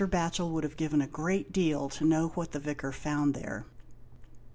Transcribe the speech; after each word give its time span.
Batchel 0.07 0.49
would 0.49 0.63
have 0.63 0.77
given 0.77 0.99
a 0.99 1.05
great 1.05 1.51
deal 1.53 1.87
to 1.89 2.03
know 2.05 2.29
what 2.29 2.53
the 2.53 2.59
Vicar 2.59 2.91
found 2.91 3.35
there. 3.35 3.67